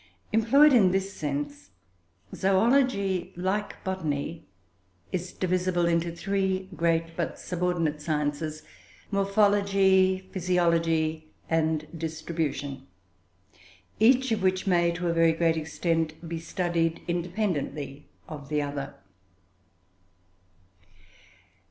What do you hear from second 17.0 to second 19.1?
independently of the other.